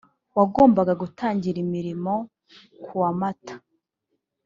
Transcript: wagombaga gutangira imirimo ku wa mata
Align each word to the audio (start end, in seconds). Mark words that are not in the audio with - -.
wagombaga 0.37 0.93
gutangira 1.01 1.57
imirimo 1.65 2.13
ku 2.83 2.91
wa 3.01 3.11
mata 3.19 3.53